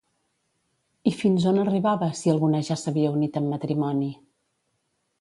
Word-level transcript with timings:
I 1.11 1.13
fins 1.17 1.45
on 1.51 1.59
arribava 1.65 2.09
si 2.21 2.33
alguna 2.35 2.65
ja 2.71 2.81
s'havia 2.85 3.15
unit 3.21 3.41
en 3.43 3.49
matrimoni? 3.55 4.13